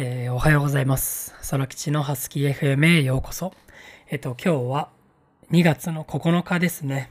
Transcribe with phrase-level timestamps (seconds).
[0.00, 1.34] えー、おはようございます。
[1.50, 3.52] 空吉のハスキー FM へようこそ。
[4.08, 4.90] えっと、今日は
[5.50, 7.10] 2月の9日ですね。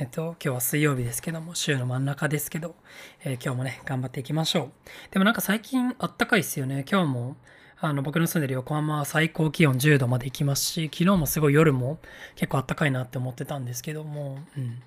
[0.00, 2.74] えっと、今日は水曜日ですけども、週の真ん中ですけど、
[3.22, 4.70] えー、今日もね、頑張っていきましょう。
[5.12, 6.84] でもなんか最近あったかいっすよね。
[6.90, 7.36] 今日も、
[7.78, 12.00] あの、僕の住んでる横浜は最高気温10度まで行きますし、昨日もすごい夜も
[12.34, 14.82] 結構あったかいなって思ってたんですけども、うん。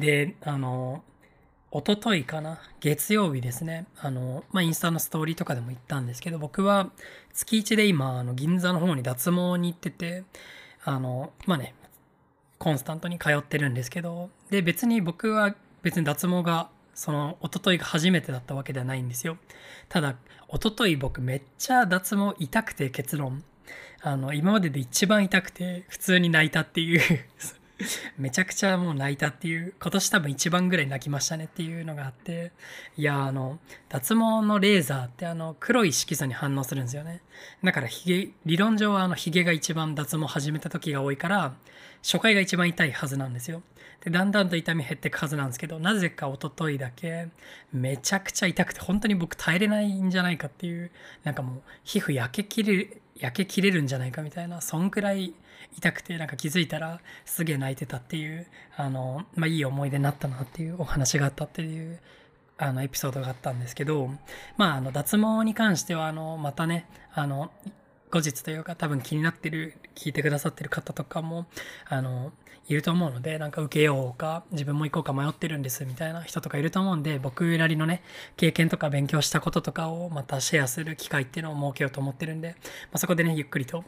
[0.00, 1.04] で、あの、
[1.70, 2.60] おとといかな？
[2.80, 3.86] 月曜日ですね。
[4.00, 6.90] あの、まあ、インスタのストーリーとかでも言ったんですけど、僕は
[7.34, 10.24] 月1で今、あの、銀座の方に脱毛に行ってて、
[10.84, 11.74] あの、まあ、ね、
[12.58, 19.36] コンスタントに通ってるんですけど、で、別に僕は別に脱毛が、その、おとといが初めてだったわけではないんですよ。
[19.90, 20.16] ただ、
[20.48, 23.44] おととい僕めっちゃ脱毛痛くて結論。
[24.00, 27.00] あの、今までで一番痛くて、普通に泣いたっていう
[28.18, 32.52] めちゃくちゃもう泣いたっていう、今年多分一番ぐらい泣きましたねっていうのがあって、
[32.96, 37.20] いや、あの、脱毛のレーザーってあの、黒い色素に反応するんですよね。
[37.62, 41.54] だからヒゲ、理論上はあの、ヒゲが一番脱毛始めた時が多いから、
[42.02, 43.62] 初回が一番痛いはずなんですよ。
[44.04, 47.28] で、だんだんと痛み減ってくはずなんですけど、なぜか一昨日だけ、
[47.72, 50.90] めちゃくちゃ痛くて、本当に僕耐えれないんじゃないかっていう、
[51.24, 55.34] なんかもう、皮膚焼けきれ、焼けきれるんじゃないかみたいな、そんくらい
[55.76, 61.98] 痛くて、なんか気づいたらすげえ泣いてたっていう、あの、まあ、いい思い出になったなっていうお話があったっていう、
[62.56, 64.10] あの、エピソードがあったんですけど、
[64.56, 67.50] まあ、あの、脱毛に関しては、あの、またね、あの、
[68.10, 71.46] 後日というか多分気になってる、聞いてくださってる方とかも、
[71.86, 72.32] あの、
[72.68, 78.02] いると思うので、なんか受けようか、自分も行こうか迷ってるんですみたいな人とかいると思うんで、僕なりのね、
[78.36, 82.54] 経験とか勉強したこととかをまたシェアする機会っていうのを設けようと思ってるんで、ま
[82.94, 83.84] あ、そこでね、ゆっくりと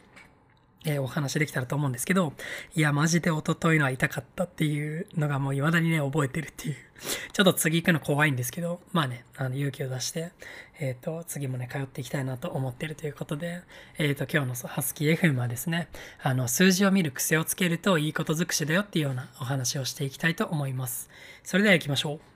[0.85, 2.33] えー、お話できたらと思うんですけど、
[2.75, 6.75] いや、マジで一昨日のは痛かったっていうのがもう未だにね、覚えてるっていう。
[7.33, 10.31] ちょっと次行くの怖いんですけど、まあね、あの、勇気を出して、
[10.79, 13.61] えっ、ー、と、次もね、通っていきたいなと思ってるということで、
[13.97, 15.87] えっ、ー、と、今日のハスキー FM はですね、
[16.21, 21.09] あの、数字を見る癖をつけるといいこと尽くしだよっていうようなお話をしていきたいと思います。
[21.43, 22.30] それでは行きましょう。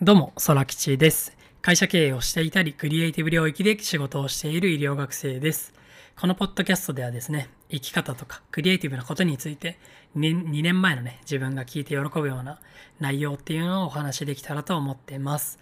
[0.00, 1.36] どうも、空吉です。
[1.60, 5.74] 会社経営をしていたり、クリエイティブ領域で仕事をしている医療学生です。
[6.16, 9.76] このポッドキャストではですね、生き方とかクリエイティブなことについて
[10.16, 12.60] 2、2年前のね、自分が聞いて喜ぶような
[13.00, 15.58] 内容っていうのをお話しできたらと思ってます。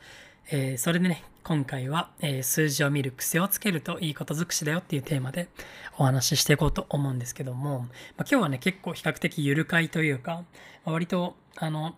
[0.50, 5.48] えー、それでね、今回は、えー、数字を見る癖をつけるといいこと尽くしだよっていうテーマで
[5.96, 10.44] お話ししていこうと思うんですけども、まあ、今日はね、結構比較的ゆるかいというか、
[10.84, 11.96] まあ、割と、あの、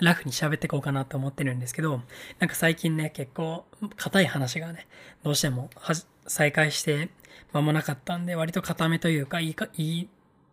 [0.00, 2.02] ラフに喋っていこうかなと思ってるんですけど、
[2.38, 3.64] なんか最近ね、結構
[3.96, 4.86] 硬い話がね、
[5.22, 5.70] どうしても
[6.26, 7.08] 再開して
[7.52, 10.08] 間もなかったんで、割と硬めというか、いいか、いい、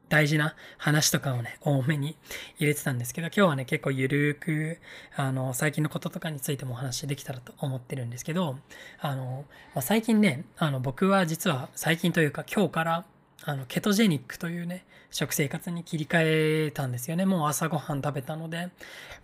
[0.10, 2.16] 大事な話とかをね、多めに
[2.58, 4.80] 入れてたんですけど、今日はね、結構ゆるーく、
[5.16, 8.58] あの、最近のこととかについてもお話できたらと思ってるんですけど、
[9.00, 13.06] あの、まあ、最近ね、あの、僕は実は最近というか今日から、
[13.46, 17.26] あの、ケトジェニックというね、食生活に切り替えたんですよね。
[17.26, 18.70] もう朝ごはん食べたので、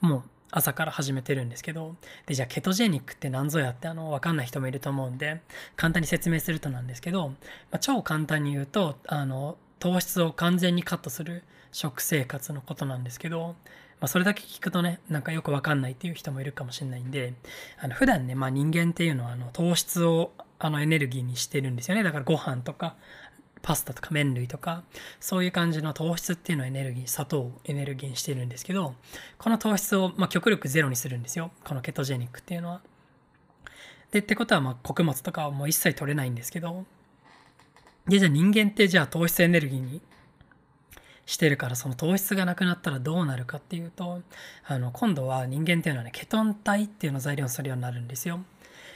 [0.01, 5.41] もう朝から始めてるんですけど、で、じゃあケトジェニックって何ぞやってあの、わかんない人もいると思うんで、
[5.75, 7.35] 簡単に説明するとなんですけど、ま
[7.73, 13.55] あ、超簡単に言うと、あの、糖質を完全にカットする食生活のことなんですけど、
[14.01, 17.33] まあ、それだけ聞くとね、なんかよくわかんないっていう人もいるかもしれないんで、
[17.79, 22.03] あの、普段ね、まあ人間っていうのはあの、糖質をあのエネルギーにしてるんですよね。
[22.03, 22.95] だからご飯とか、
[23.61, 24.83] パスタとか麺類とか、
[25.19, 28.95] そういう感じの糖質っていうのをエネルギー、砂糖をエネルギーにしてるんですけど、
[29.37, 31.51] この糖質を、まあ、極力ゼロにするんですよ。
[31.63, 32.81] このケトジェニックっていうのは。
[34.11, 36.85] で、ってことは、まあ、穀物とかはもう一切取れないんですけど、
[38.07, 40.01] で、じゃあ人間ってじゃあ糖質エネルギーに
[41.25, 44.21] してるから、その糖質がなくなったらどうなるかっていうと、
[44.65, 48.39] あの、今度は人間っていうのはね、ケトン体っていうのを材料にするようになるんですよ。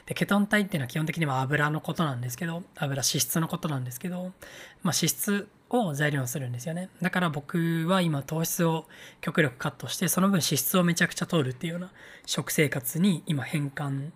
[0.06, 4.34] で、ケトン体っていうのは基本的には油のことなんですけど、油、脂質のことなんですけど、
[4.82, 6.90] まあ、脂質を材料にするんですよね。
[7.02, 8.86] だから僕は今糖質を
[9.22, 11.92] 極力カットして、その分脂質をめちゃくちゃ取るっていうような
[12.26, 14.12] 食生活に今変換、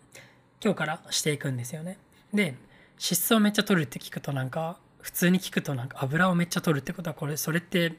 [0.63, 1.98] 今日からしていくんですよね。
[2.33, 2.57] で、脂
[2.98, 7.94] 質をめっちゃ取るって聞くとなんか、普通に聞くとなんか油をめっちゃ取るってことはこれ、それって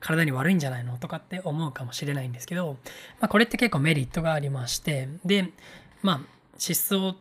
[0.00, 2.78] 体に悪いんじゃないのとかって思うかもしれないんですけど、
[3.20, 5.52] まあ、これって結構メリットがありまして、で、
[6.02, 6.16] まあ、
[6.52, 7.16] 脂質を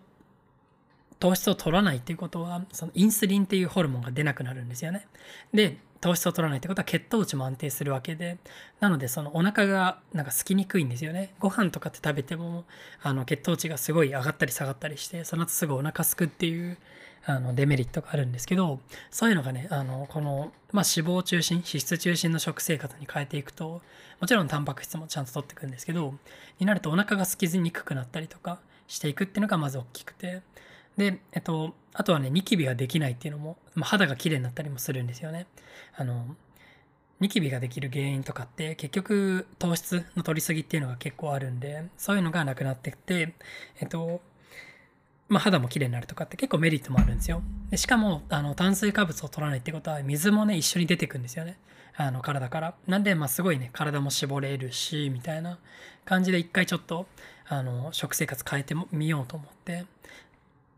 [1.24, 5.08] 糖質を取らないっていうことは、そのインスリンっていうホルモンが出なくなるんですよね。
[5.54, 8.40] で、糖質を取らないってことは血糖値も安定するわけで、
[8.82, 11.34] なのでそのお腹がなんか空きにくいんですよね。
[11.40, 12.66] ご飯とかって食べても、
[13.02, 16.78] あの血糖値がすごい上がったり下がったりして、その後すぐお腹すくっていう、
[17.26, 23.82] あのデメリットがあるんですけどそういうのがねあのこの、まあ、脂肪中心脂質中心の食生活に変えていくと
[24.20, 26.16] もちろんタンパク質もちゃんと取っていくんですけど
[26.60, 28.60] になるとお腹が空きにくくなったりとか
[28.90, 30.42] していくっていうのがまず大きくて
[30.98, 35.48] で、えっと、あとはねニキビができないっていうのも、まあ、肌が綺麗になったりもするんですよね
[35.96, 36.36] あの
[37.20, 43.34] ニキビができる原因とかって結局糖質の取りすぎっていうのが結構あるんでそういうのがなくなってきて
[43.80, 44.22] えっと
[45.30, 47.42] まあ、肌も綺麗になるとかって結構メリットもあるんですよ。
[47.72, 51.58] でしかもあの炭水化物を取らないってことは水もね一緒に出てくんですよね。
[51.96, 52.76] あの体から。
[52.88, 55.58] なんでまあすごいね体も絞れるしみたいな
[56.06, 57.08] 感じで一回ちょっと
[57.48, 59.86] あの食生活変えてみようと思って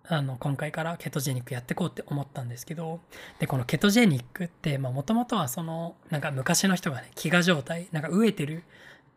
[0.08, 3.00] あの今回からケトジェニックやっていこうって思ったんですけど
[3.40, 8.64] でこのケトジェニックってもともとはそのなんか昔の人がね飢餓状態なんか飢えてる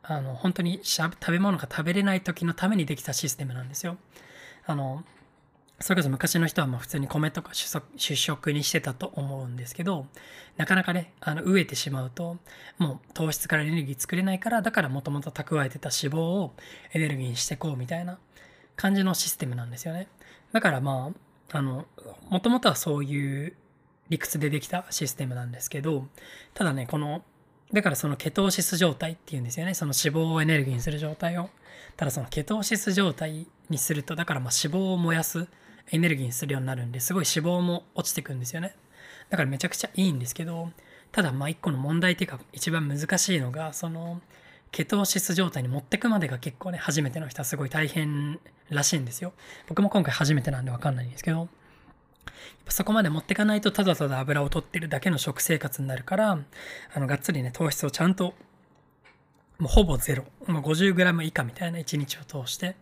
[0.02, 3.98] あの本当に食べ物が食べれない時のためにできたシステムなんですよ。
[4.64, 5.04] あの
[5.80, 10.06] それこそ昔の人はまあ普通に米とか主食にしてたと思うんですけど、
[10.56, 12.38] なかなかね、あの飢えてしまうと、
[12.78, 16.52] もう糖質からエネルギー作れないから、だからもともと蓄えてた脂肪を
[16.92, 18.18] エネルギーにしていこうみたいな
[18.74, 20.08] 感じのシステムなんですよね。
[20.52, 21.12] だからま
[21.52, 21.86] あ、あの、
[22.28, 23.54] もともとはそういう
[24.08, 26.06] 理屈でできたシステムなんですけど、
[26.54, 27.22] ただね、この、
[27.72, 29.74] だからそのケトーシス状態っていうんですよね。
[29.74, 31.50] その脂肪をエネルギーにする状態を。
[31.96, 35.46] ただそのケトーシス状態にすると、だからまあ脂肪を燃やす
[35.90, 38.74] エネルギーにするようになるんですごい脂肪も落ちてくんですよね。
[39.30, 40.70] だからめちゃくちゃいいんですけど、
[41.12, 44.20] ただまあ一個の問題っていうか一番難しいのが、その、
[44.70, 48.38] ケトーシス状態に持ってくまでが結構ね、初めての人はすごい大変
[48.70, 49.32] らしいんですよ。
[49.66, 51.48] 僕も今回初めてなんでわかんないんですけど、
[52.68, 56.38] そこまで持ってかないとただただ油を取ってるだけの食生活になるから、
[56.94, 58.34] あの、がっつりね、糖質をちゃんと、
[59.58, 62.76] もうほぼゼロ、もう 50g 以下みたいな1日を通して、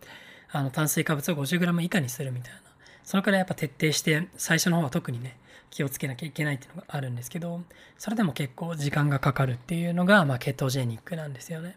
[0.51, 2.61] あの、炭水化物を 50g 以下にするみたいな。
[3.05, 5.39] そのくらいやっぱ徹底して、最初の方は特にね、
[5.77, 7.61] 気をつけなきゃいけないっていうのがあるんですけど、
[7.99, 11.77] それでも結構時間がかかるっていうのが、まあ、ケトジェニックなんですよね。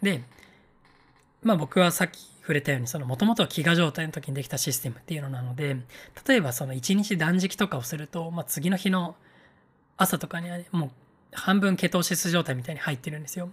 [0.00, 0.22] で、
[1.42, 5.76] まあ僕はさっき触れたように、その元々飢餓状態の時にできたシステムっていうのなので、
[6.28, 9.16] 例えばその1日断食とかをすると、まあ次の日の
[9.96, 10.90] 朝とかには、もう
[11.32, 13.50] 半分ケトーシス状態みたいに入ってるんですよ。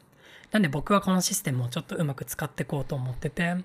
[0.52, 3.56] なんで僕はこのシステムをちょっとうまく使ってこうと思ってて、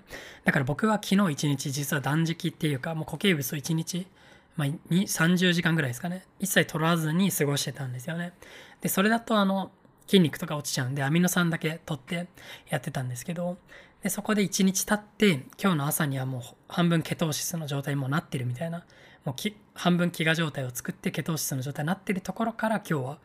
[0.43, 4.07] だから僕は昨日一日実は断食っていうか、もう固形物を一日、
[4.55, 6.23] まあ、30時間ぐらいですかね。
[6.39, 8.33] 一切取らずに過ごしてたんですよね。
[8.81, 9.71] で、それだとあの、
[10.07, 12.27] 筋肉とか落ちちゃうんで、アミノ酸だけ取って
[12.69, 13.57] やってたんですけど、
[14.01, 18.85] で、そこで1日経って、今日の朝にはもう半分ケトーシスの状態にもなってるみたいな、
[19.25, 19.35] もう
[19.73, 23.17] 半分飢餓状態を作ってケトーシスの状態になってるところから今日は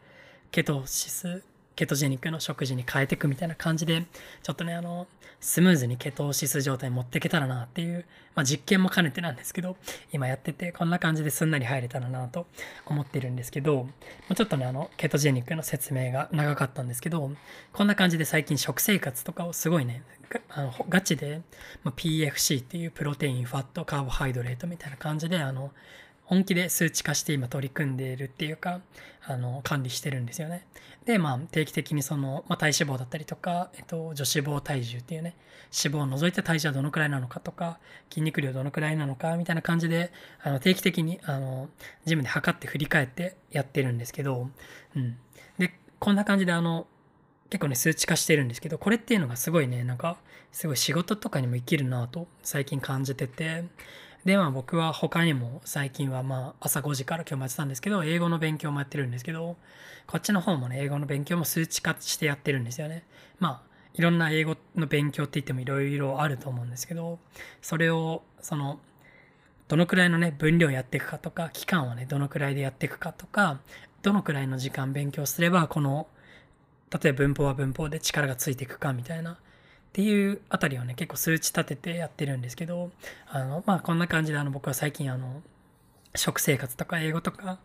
[0.51, 1.45] ケトーシス
[1.81, 4.05] ケトジェニックの食事に変えていくみたいな感じで、
[4.43, 5.07] ちょっとね、あの、
[5.41, 8.05] スムーズにケトーシス状態に持っていけたらなっていう、
[8.35, 9.79] まあ実験も兼ねてなんですけど、
[10.13, 12.47] 今やってて、こんな感じですんなり入れたらなと
[12.85, 13.89] 思ってるんですけど、
[14.37, 17.31] ちょっとね、あの、ケトジェニックの説明が長かったんですけど、
[17.73, 20.03] こんな感じで最近食生活とかをすごいね、
[20.51, 21.41] あのガチで、
[21.83, 25.73] まあ、PFC っていうプロテイン、ファット、カーボハイドレートみたいな感じで、あの、
[26.31, 28.81] 本気で数値化して今取り組んでいるっていうか、
[29.27, 30.65] あの、管理してるんですよね。
[31.05, 35.35] で、まあ、定期的にその、まあ、体脂肪だったりとか、えっと、女子肪体重っていうね、
[35.85, 37.81] 脂肪を除いた体重はどのくらいなのかとか、
[38.11, 41.69] 筋肉量どのくらいなのか、みたいな感じで、あの、定期的に、あの、
[42.05, 44.51] ジムで測って振り返ってやってるんですけど、
[44.95, 45.19] うん。
[45.59, 46.87] で、こんな感じで、あの、
[47.49, 50.17] 結構ね、数値化してるんですけど、これっていうのがすごいね、なんか、
[50.53, 53.65] すごい仕事とかにも生きるなと最近感じてて、
[54.25, 59.57] で、まあ僕は他にも最近はまあ朝5時から今日もやってたんですけど、英語の勉強もやってるんですけど、
[60.07, 63.05] こっちの方もね、英語の勉強も数値化してやってるんですよね。
[63.39, 67.19] まあ、いろんな英語の勉強って言ってもいろいろあると思うんですけど、
[67.63, 68.81] それを、その、
[69.69, 73.61] どのくらいのね、分量やっていくかとか、期間をね、どのくらいでやっていくかとか、
[74.03, 76.09] どのくらいの時間勉強すれば、この、
[76.91, 79.39] 例えば文法は文法で力がついていくかみたいな、
[79.91, 82.91] っていうあたりをね、結構数値立ててやってるんですけど、
[83.29, 85.43] あの、まあ、こんな感じであの、僕は最近あの、
[86.15, 87.59] 食生活とか英語とか、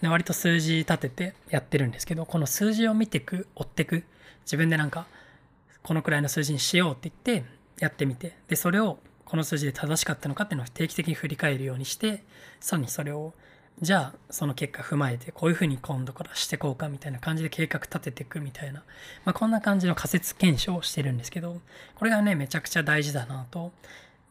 [0.00, 4.04] ね、割と数字立ててやってるんですけど、この数字を見てく、追ってく、
[4.44, 5.06] 自分でなんか、
[5.82, 7.48] このくらいの数字にしようって言って
[7.80, 12.22] やってみて、で、それをこの数字で正しかったのかっていうのを定期的に振り返るようにして、
[12.60, 13.34] さらにそれを
[13.82, 18.84] じゃあその結果踏まえてこういうふうに今度からしていこうかみたいな感じで計画立てていくみたいな、
[19.24, 21.60] まあ、こんな感じの仮説検証をしてるんですけど
[21.96, 23.72] これがねめちゃくちゃ大事だなと。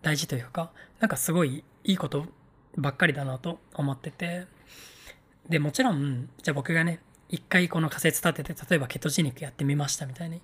[0.02, 2.26] 大事というかなんかすごいいいこと
[2.76, 4.48] ばっかりだなと思ってて。
[5.50, 10.42] でもちろんじゃあ僕がね一回この仮説立てて例えばケトジニックやってみましたみたいに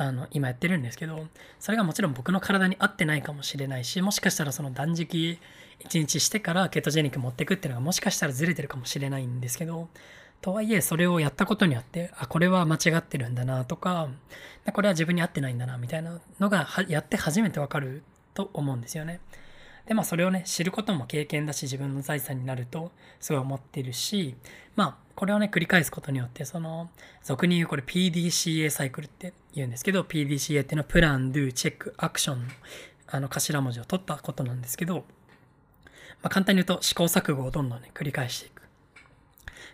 [0.00, 1.26] あの今やってるんですけど
[1.58, 5.38] それがもちろん僕の体に合ってないかもしれないしもしかしたらその断食
[5.80, 9.88] 1日してからケトジェニック持ってくっていうのがもしかしたらずれてるかもしれないんですけど
[10.40, 14.08] とはいえそれをやったことによってあこれは間違ってるんだなとか
[14.72, 19.20] これは自分に合ってないんだなみたいなのがやって初めてわかると思うんですよね。
[19.86, 24.36] でまあそれをね知ることも経験だし自分の財産になるとすごい思ってるし
[24.76, 26.90] まあこれをね繰り返すことによってその
[27.24, 32.48] 俗に言うこれ PDCA サイクルって言うんですけど PDCA っていうのはプラン、ドゥ、チェック、アクションの
[33.10, 35.04] あの頭文字を取ったことなんですけど、ま
[36.24, 38.58] あ、簡単に言うと試行錯誤をどんどんね繰り返していく。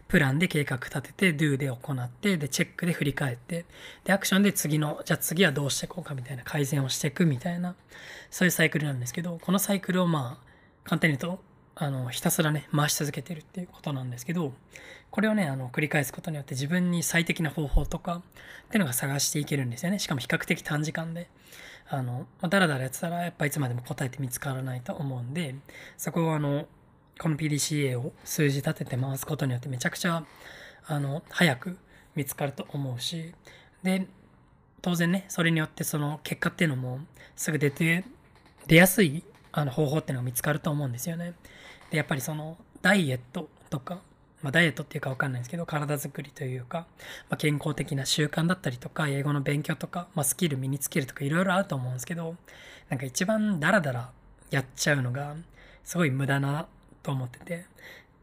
[0.09, 3.65] プランで計画立てて、do で行って、で、チェックで振り返って、
[4.05, 7.75] で、アクションで次の、じゃあ次はどうしていこうかみたいな改善をしていくみたいな、
[8.31, 11.43] そういうサイクルなんですけど、このサイクルをまあ、簡単に言うと、
[11.77, 14.53] あの、ひたすらね、回し続けてるっていうことなんですけど、
[15.15, 18.23] これをね、あの、繰り返すことによって自分に最適な方法とかっ
[18.69, 20.01] ていうのが探していけるんですよね。
[20.01, 21.29] しかも比較的短時間で。
[21.89, 25.55] あの、まあ、だらだらやってたら、やっぱいつまでも答えて見つからないと思うんで、
[25.97, 26.67] そこをあの、
[27.21, 30.25] この PDCA を数字立てて回すことによってめちゃくちゃ
[30.87, 31.79] あの早く
[32.15, 33.33] 見つかると思うし
[33.83, 34.07] で
[34.83, 37.01] 当然ねそれによってその結果っていうのも
[37.37, 38.05] すぐ出て
[38.67, 41.35] 出やすいあの方法っていうのが見つかると思うんですよね
[41.91, 44.01] でやっぱりそのダイエットとか
[44.45, 46.87] まあ、ダイエットっていうかわかんないですけど、体づくりというか、
[47.31, 52.37] まあ、健康的な習慣だったりとか、英語の勉強とか、まあ、スキル身につけるとかいろいろあると思うんですけど、
[52.91, 54.11] なんか一番ダラダラ
[54.51, 55.35] やっちゃうのが、
[55.83, 56.67] すごい無駄な
[57.03, 57.65] と思ってて、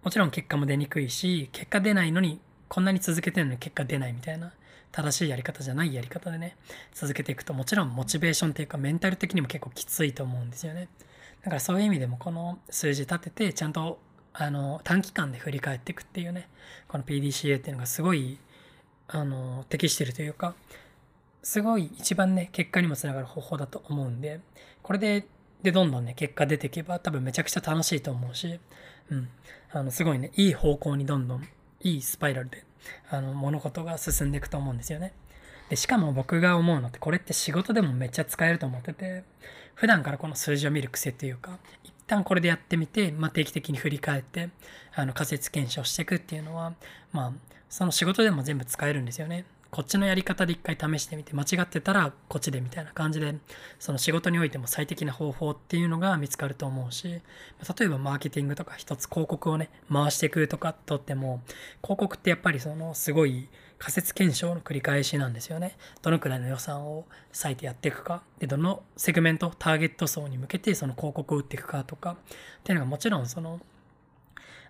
[0.03, 4.53] もちろん結果も出にくいし、結果出ないのに、こんなに続けてるのに結果出ないみたいな、
[4.91, 6.55] 正しいやり方じゃないやり方でね、
[6.93, 10.87] 続けていくと、もちろんモチベーションっていうか、メンタル的にも結構きついと思うんですよね。
[11.43, 13.99] だからそういう意味でも、この数字立てて、ちゃんと、
[14.33, 16.47] あの、短期間で振り返っていくっていうね、
[16.87, 18.37] この PDCA っていうのがすごい、
[19.07, 20.55] あの、適してるというか、
[21.43, 24.39] すごい一番ね、結果にもつながる方法だと思うんで、
[24.83, 25.25] これで
[25.63, 28.59] で、どんどんね、結果出ていけば多分めちゃくちゃ楽しいと思うし、
[29.09, 29.29] うん。
[29.71, 31.47] あの、すごいね、いい方向にどんどん、
[31.81, 32.63] いいスパイラルで、
[33.09, 35.13] あの、物事が進んでいくと思うんですよね。
[35.69, 39.23] で、しかも僕が思うのって、これって仕事でもめっちゃ使えると思ってて、
[39.75, 41.59] 普段からこの数字を見る癖っていうか、
[42.11, 44.49] 旦これでやってみて、まあ、定期的に振り返って、
[44.93, 46.73] あの、仮説検証していくっていうのは、
[47.11, 47.33] まあ、
[47.69, 49.45] その仕事でも全部使えるんですよね。
[49.71, 53.35] こっちのやり方で一回試してみて間違ってたらこっちでみたいな感じで
[53.79, 57.21] その仕事においても最適な方法っていうのが見つかると思うし例
[57.85, 61.39] えばマーケティングとか一つ広告をね回していくとかとっても
[61.81, 63.47] 広告ってやっぱりそのすごい
[63.81, 65.75] 仮説検証の繰り返しなんですよね。
[66.03, 72.15] どのくらいの予算を割いてやっていくか、で、どのセグメント、ターゲット層に向けてその広告を打っていくかとか、っ
[72.63, 73.59] ていうのがもちろんその、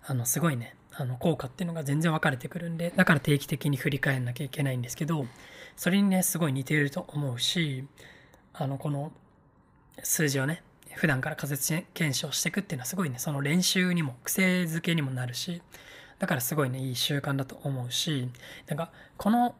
[0.06, 5.24] あの、すごいね、あの効果っていうのが全然分かれてくるんでだから定期的に振り返んなきゃいけないんですけど
[5.74, 7.86] それにねすごい似ていると思うし
[8.52, 9.10] あのこの
[10.02, 10.62] 数字をね
[10.94, 13.18] 普段から仮説検証していくっていうのはすごいね。
[13.18, 15.62] その練習にも癖づけにもなるし
[16.22, 18.28] だからすごいねいい習慣だと思うし
[18.68, 19.56] なんかこの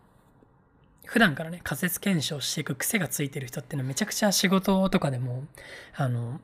[1.04, 5.44] 普段からね仮説検証していく癖がついてる人っていうのはめちゃくちゃ仕事とかでも
[5.96, 6.40] あの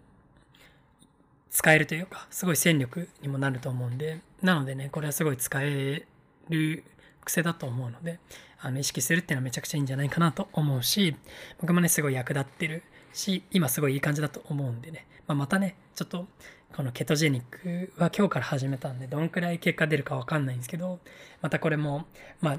[1.51, 6.07] 使えるというか、すごい戦力にもなると思うんで、なのでね、これはすごい使え
[6.49, 6.85] る
[7.25, 8.21] 癖だと思うので、
[8.61, 11.17] あの意識するっていうのはめちゃくちゃいいんじゃないかなと思うし、
[11.61, 12.83] 僕もね、すごい役立ってる
[13.13, 16.27] し、今すごいいい感じだと思うんでね、まあ、またね、ちょっと
[16.75, 21.01] このケトジェニックは今日から始めたんで、どんくらい結果出るかわかんないんですけど、
[21.43, 22.07] またこれも、
[22.41, 22.59] まあ、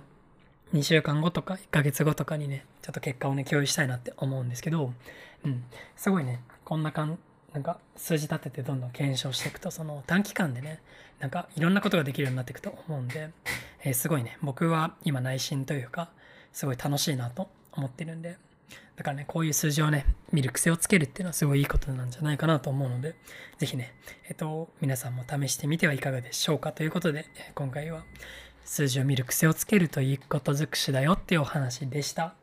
[0.73, 4.93] 2週間後とか1ヶ月後とかにね、ちょっと結果をね、共有したいなって思うんですけど、
[5.45, 5.63] うん、
[5.95, 10.81] すごいね、こんな感じなんか数字立ててどんどん検証していくとその短期間でね
[11.19, 13.31] なんかいろんなことができるようになっていくと思うんで、
[13.83, 16.09] えー、すごいね僕は今内心というか
[16.53, 18.37] すごい楽しいなと思ってるんで
[18.95, 23.15] だからねこういう数字をね見る癖をつけるっていうのはすごいいいことなんじゃないかなと思うので
[23.57, 23.93] 是非ね
[24.27, 28.03] えっと皆さんも試してみてはいかがでしょうかということで今回は
[28.69, 32.35] 数字を見る癖をつけるといいこと尽くしだよっていうお話でした。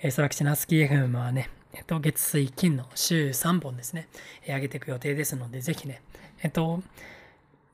[0.00, 4.08] えー、空吉のスキー FM はね、えっと、月水金の週3本ですね、
[4.46, 6.00] え上げていく予定ですので、ぜひね、
[6.42, 6.82] えっと、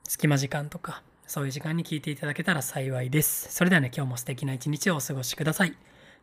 [0.03, 3.53] 隙間時間とか、そういう時間に聞いていただけたら幸いです。
[3.53, 5.75] それではね、今日も素敵な一日をお過ごしください。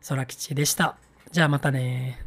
[0.05, 0.97] 空吉でした。
[1.31, 2.26] じゃあまたね